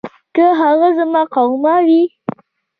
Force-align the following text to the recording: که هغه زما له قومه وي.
که 0.35 0.45
هغه 0.61 0.87
زما 0.97 1.21
له 1.25 1.29
قومه 1.33 1.75
وي. 1.85 2.03